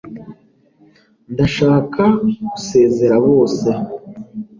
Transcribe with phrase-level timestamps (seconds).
[1.33, 2.01] ndashaka
[2.49, 3.69] gusezera bose